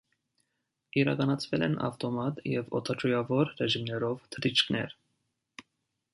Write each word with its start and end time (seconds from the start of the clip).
Իրականացվել 1.01 1.65
են 1.67 1.75
ավտոմատ 1.89 2.41
և 2.53 2.73
օդաչուավոր 2.81 3.53
ռեժիմներով 3.61 4.27
թռիչքներ։ 4.33 4.99